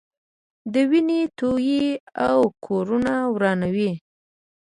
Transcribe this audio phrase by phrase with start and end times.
[0.89, 1.89] وینې تویوي
[2.27, 3.91] او کورونه ورانوي.